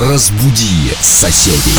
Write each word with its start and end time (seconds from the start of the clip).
Разбуди 0.00 0.96
соседей. 1.02 1.78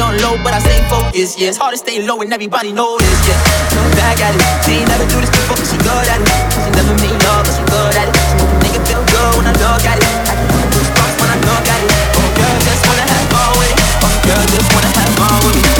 on 0.00 0.16
low, 0.24 0.36
but 0.42 0.52
I 0.54 0.58
stay 0.58 0.80
focused, 0.88 1.38
yeah. 1.38 1.48
It's 1.48 1.58
hard 1.58 1.72
to 1.72 1.78
stay 1.78 2.02
low 2.02 2.20
and 2.20 2.32
everybody 2.32 2.72
this, 2.72 3.20
yeah. 3.28 3.76
No 3.76 3.82
back 3.94 4.18
at 4.20 4.34
it. 4.34 4.42
She 4.64 4.80
ain't 4.80 4.88
never 4.88 5.04
do 5.06 5.20
this 5.20 5.30
before, 5.30 5.56
but 5.56 5.66
she 5.68 5.76
good 5.76 6.08
at 6.08 6.20
it. 6.20 6.28
She 6.56 6.70
never 6.72 6.94
made 7.04 7.20
love, 7.28 7.44
but 7.44 7.52
she 7.52 7.62
good 7.68 7.94
at 8.00 8.08
it. 8.08 8.16
She 8.16 8.34
make 8.40 8.48
a 8.50 8.58
nigga 8.64 8.80
feel 8.88 9.02
good 9.04 9.30
when 9.36 9.46
I 9.46 9.54
look 9.60 9.84
at 9.84 10.00
it. 10.00 10.08
I 10.26 10.34
can 10.34 10.48
get 10.56 10.66
goosebumps 10.72 11.14
when 11.20 11.30
I 11.30 11.36
look 11.44 11.66
at 11.68 11.80
it. 11.84 11.92
Oh, 12.16 12.28
girl, 12.32 12.56
just 12.64 12.82
wanna 12.88 13.04
have 13.04 13.26
fun 13.28 13.50
with 13.60 13.70
it. 13.70 13.78
Oh, 14.00 14.16
girl, 14.24 14.44
just 14.48 14.68
wanna 14.72 14.90
have 14.96 15.12
fun 15.20 15.36
with 15.44 15.58
me. 15.60 15.70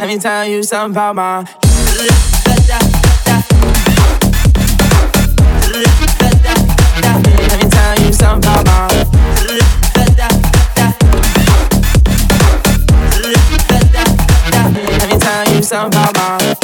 Let 0.00 0.08
me 0.08 0.16
tell 0.18 0.44
you 0.44 0.62
something 0.62 0.92
about 0.92 1.16
my. 1.16 1.48
Let 7.48 7.58
me 7.62 7.66
tell 7.70 7.94
you 8.04 8.12
something 8.12 8.44
about 8.44 8.66
my. 8.66 9.13
About 15.72 16.14
my. 16.14 16.56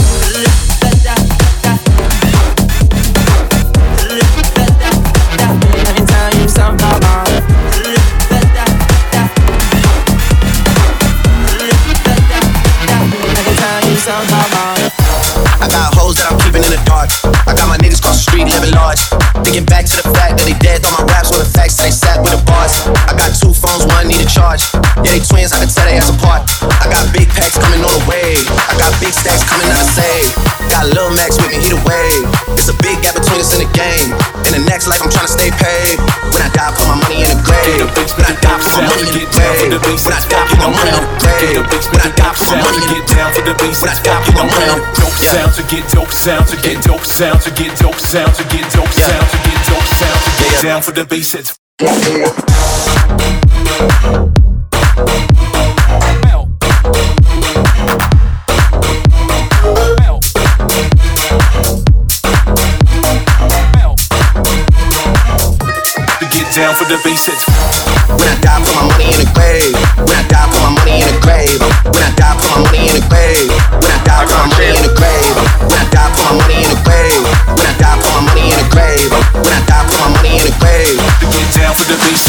I 15.60 15.68
got 15.68 15.94
hoes 15.94 16.16
that 16.16 16.28
I'm 16.30 16.38
keeping 16.40 16.62
in 16.62 16.68
the 16.68 16.82
dark. 16.84 17.08
I 17.46 17.54
got 17.54 17.68
my 17.68 17.78
niggas 17.78 18.02
cross 18.02 18.16
the 18.16 18.30
street 18.30 18.44
living 18.52 18.74
large. 18.74 19.00
Thinking 19.44 19.64
back 19.64 19.86
to 19.86 19.96
the 19.96 20.12
fact 20.12 20.36
that 20.36 20.44
they 20.44 20.58
dead 20.58 20.84
on 20.84 20.92
my 20.92 21.04
raps 21.14 21.30
with 21.30 21.40
the 21.40 21.50
facts 21.56 21.76
they 21.80 21.90
sat 21.90 22.20
with 22.20 22.32
the 22.32 22.42
bars. 22.44 22.84
I 23.08 23.16
got 23.16 23.32
two 23.32 23.54
phones, 23.54 23.86
one 23.86 24.08
need 24.08 24.20
a 24.20 24.28
charge. 24.28 24.68
Yeah, 25.00 25.16
they 25.16 25.24
twins, 25.24 25.52
I 25.52 25.64
can 25.64 25.68
tell 25.68 25.86
they 25.86 25.96
ass 25.96 26.10
apart. 26.10 26.49
I 26.90 27.06
got 27.06 27.06
big 27.14 27.30
packs 27.30 27.54
coming 27.54 27.78
on 27.86 27.92
the 27.94 28.04
way. 28.10 28.34
I 28.66 28.74
got 28.74 28.90
big 28.98 29.14
stacks 29.14 29.46
coming 29.46 29.70
out 29.70 29.78
of 29.78 29.90
save. 29.94 30.34
Got 30.74 30.90
Lil 30.90 31.14
Max 31.14 31.38
with 31.38 31.54
me, 31.54 31.62
he 31.62 31.70
the 31.70 31.78
wave. 31.86 32.26
It's 32.58 32.66
a 32.66 32.74
big 32.82 32.98
gap 33.02 33.14
between 33.14 33.38
us 33.38 33.54
in 33.54 33.62
the 33.62 33.70
game. 33.78 34.10
In 34.50 34.58
the 34.58 34.62
next 34.66 34.90
life, 34.90 34.98
I'm 34.98 35.10
trying 35.10 35.30
to 35.30 35.34
stay 35.38 35.50
paid. 35.54 36.02
When 36.34 36.42
I 36.42 36.50
die, 36.50 36.74
put 36.74 36.86
my 36.90 36.98
money 36.98 37.22
in 37.22 37.30
the 37.30 37.38
grave. 37.46 37.86
When 38.18 38.26
I 38.26 38.34
die, 38.42 38.58
put 38.58 38.74
my 38.74 38.82
money 38.90 39.06
in 39.06 39.22
the 39.22 39.30
grave. 39.30 39.70
When 39.70 40.14
I 40.18 40.22
die, 40.26 40.42
put 40.50 40.58
my 40.58 40.66
money 40.74 40.90
in 40.90 40.98
the 40.98 41.14
grave. 41.22 41.62
When 41.94 42.02
I 42.02 42.10
die, 42.10 42.34
put 42.34 42.50
my 42.50 42.58
money 42.58 42.82
in 42.82 42.90
the 42.90 43.06
grave. 43.06 43.14
down 43.14 43.30
for 43.38 43.42
the 43.46 43.54
bass. 43.54 43.78
When 43.78 43.90
I 43.94 43.94
die, 44.02 44.18
put 44.26 44.34
my 44.34 44.42
money 44.50 44.66
in 44.66 44.82
the 44.82 44.90
Dope 44.98 45.14
grave. 45.14 45.30
sound 45.30 45.52
to 45.54 45.62
get 45.70 45.84
dope 45.94 46.10
sound 46.10 46.44
to 46.50 46.56
get 46.58 46.82
dope 46.82 47.06
sound 47.06 47.38
to 47.46 47.50
get 47.54 47.70
dope 47.78 48.00
sound 48.02 48.34
to 48.34 48.42
get 48.50 48.66
dope 48.74 48.90
Yeah. 48.98 49.06
sound 49.14 49.26
to 49.30 49.38
get 49.46 49.58
dope 49.70 49.86
sound 49.94 50.18
to 50.26 50.30
get 50.34 50.42
Yeah, 50.42 50.58
yeah. 50.58 50.62
down 50.66 50.80
for 50.82 50.92
the 50.92 51.04
bass. 51.06 51.30
Down 66.54 66.74
for 66.74 66.84
the 66.84 66.98
bass. 67.04 67.28
It's 67.28 67.46
When 68.10 68.26
I 68.26 68.34
die, 68.42 68.58
put 68.58 68.74
my 68.74 68.82
money 68.90 69.14
in 69.14 69.18
the 69.22 69.28
grave. 69.34 69.70
When 70.02 70.16
I 70.18 70.26
die, 70.26 70.50
put 70.50 70.58
my 70.66 70.70
money 70.82 70.98
in 70.98 71.06
the 71.06 71.14
grave. 71.22 71.60
When 71.86 72.02
I 72.02 72.10
die, 72.18 72.34
put 72.34 72.50
my 72.50 72.66
money 72.66 72.90
in 72.90 72.94
the 72.98 73.04
grave. 73.06 73.50
When 73.70 73.86
I 73.86 73.98
die, 74.02 74.24
put 74.26 74.34
my 74.34 74.50
money 74.50 74.66
in 74.74 74.82
the 74.82 74.90
grave. 74.98 75.36
When 75.62 75.78
I 75.78 75.86
die, 75.94 76.10
put 76.10 76.26
my 76.26 76.42
money 76.42 76.58
in 76.58 76.66
the 76.66 76.78
grave. 76.82 77.22
When 77.54 77.66
I 77.66 77.74
die, 77.78 77.98
put 78.02 78.10
my 78.10 78.22
money 78.26 78.50
in 78.50 78.56
the 78.58 78.66
grave. 78.66 79.10
When 79.30 79.54
I 79.54 79.62
die, 79.62 79.84
put 79.86 79.98
my 80.00 80.08
money 80.10 80.32
in 80.34 80.44
the 80.48 80.54
grave. 80.58 80.98
to 80.98 81.26
get 81.30 81.48
down 81.54 81.72
for 81.78 81.86
the 81.86 81.96
bass. 82.02 82.24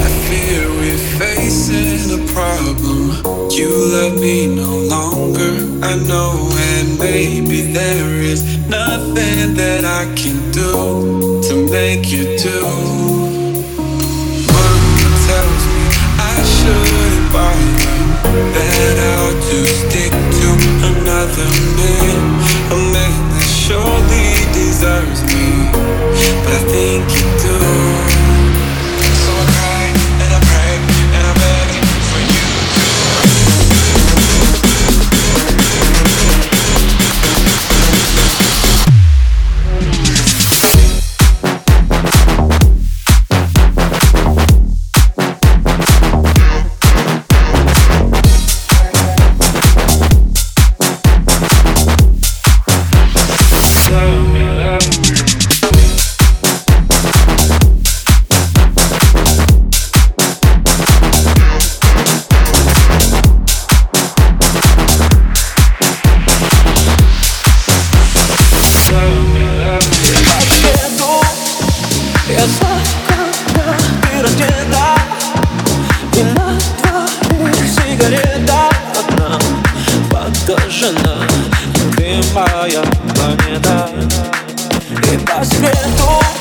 I 0.00 0.12
fear 0.24 0.64
we're 0.80 1.02
facing 1.20 2.08
a 2.16 2.20
problem. 2.32 3.20
You 3.50 3.68
love 3.68 4.14
me 4.18 4.46
no 4.46 4.62
know, 4.62 4.69
maybe 7.20 7.60
there 7.60 8.12
is 8.32 8.40
nothing 8.66 9.52
that 9.52 9.84
I 9.84 10.04
can 10.20 10.38
do 10.52 10.72
to 11.48 11.54
make 11.70 12.08
you 12.14 12.24
do. 12.48 12.60
Mama 14.56 15.08
tells 15.28 15.62
me 15.72 15.84
I 16.32 16.36
shouldn't 16.54 17.26
you. 17.36 17.60
That 18.56 18.96
I'll 19.12 19.36
just 19.50 19.76
stick 19.84 20.12
to 20.38 20.48
another 20.92 21.50
man, 21.76 22.20
a 22.72 22.78
man 22.94 23.20
that 23.32 23.48
surely 23.64 24.28
deserves 24.56 25.20
me. 25.30 25.46
But 26.44 26.62
I 26.68 26.69
чудеса, 72.40 72.66
когда 73.06 73.76
ты 74.02 74.22
раздета 74.22 74.96
И 76.14 76.22
на 76.22 76.58
твоих 77.36 77.68
сигаретах 77.68 78.72
одна 78.98 79.38
Подожжена, 80.10 81.18
ты 81.96 82.22
планета 83.14 83.90
И 85.12 85.18
по 85.18 85.44
секрету 85.44 86.39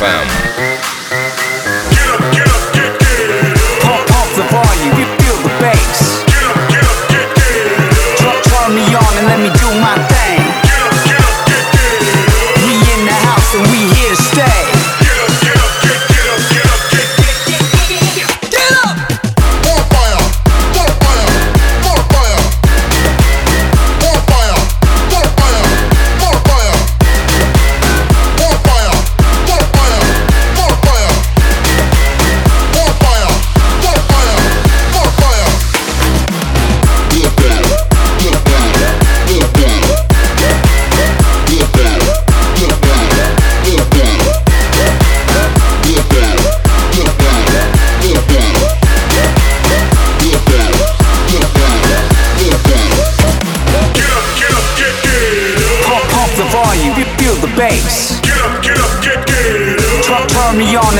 FM. 0.00 0.47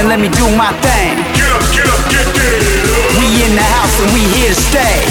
let 0.08 0.18
me 0.18 0.28
do 0.30 0.48
my 0.56 0.72
thing. 0.80 1.16
Get 1.36 1.44
up, 1.52 1.60
get 1.68 1.84
up, 1.84 2.00
get 2.08 2.24
down. 2.24 3.20
We 3.20 3.44
in 3.44 3.54
the 3.54 3.62
house 3.76 4.00
and 4.00 4.10
we 4.14 4.20
here 4.20 4.48
to 4.48 4.54
stay. 4.54 5.07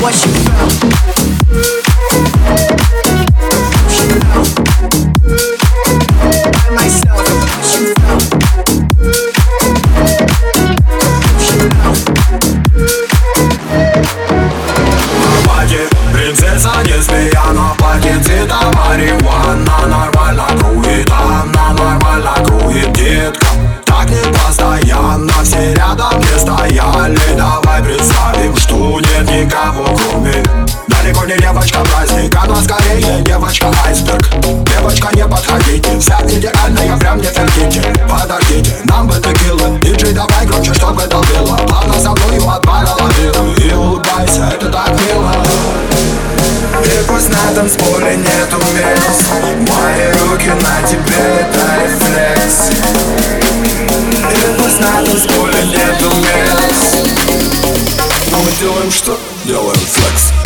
what 0.00 0.14
you 0.24 0.32
felt. 0.32 0.85
чтобы 39.06 39.20
ты 39.20 39.32
килла 39.34 39.78
Диджей 39.80 40.12
давай 40.12 40.46
громче, 40.46 40.74
чтобы 40.74 41.02
это 41.02 41.16
было. 41.18 41.56
Плавно 41.56 41.94
со 41.94 42.10
мною 42.10 42.50
отпарила 42.50 43.54
И 43.56 43.72
улыбайся, 43.72 44.52
это 44.52 44.68
так 44.68 44.90
мило. 44.90 45.32
И 46.84 47.06
пусть 47.08 47.28
на 47.28 47.54
танцполе 47.54 48.16
нету 48.16 48.58
минус 48.74 49.68
Мои 49.68 50.12
руки 50.22 50.48
на 50.48 50.88
тебе 50.88 51.40
это 51.40 51.62
рефлекс. 51.82 52.70
И 54.32 54.62
пусть 54.62 54.80
на 54.80 55.02
танцполе 55.02 55.62
нету 55.64 56.10
минус 56.16 56.96
А 58.32 58.36
мы 58.36 58.52
делаем 58.60 58.90
что? 58.90 59.18
Делаем 59.44 59.78
флекс. 59.78 60.45